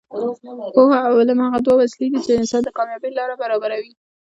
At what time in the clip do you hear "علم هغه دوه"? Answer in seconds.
1.19-1.75